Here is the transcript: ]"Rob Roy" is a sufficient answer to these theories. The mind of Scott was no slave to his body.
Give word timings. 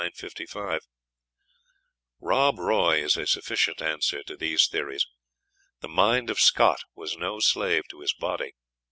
]"Rob 2.19 2.57
Roy" 2.57 3.03
is 3.03 3.15
a 3.17 3.27
sufficient 3.27 3.83
answer 3.83 4.23
to 4.23 4.35
these 4.35 4.67
theories. 4.67 5.05
The 5.81 5.87
mind 5.89 6.31
of 6.31 6.39
Scott 6.39 6.81
was 6.95 7.17
no 7.17 7.39
slave 7.39 7.83
to 7.89 7.99
his 7.99 8.13
body. 8.15 8.55